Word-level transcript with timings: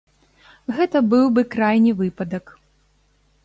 Гэта 0.77 0.97
быў 1.11 1.29
бы 1.37 1.41
крайні 1.57 1.95
выпадак. 2.03 2.45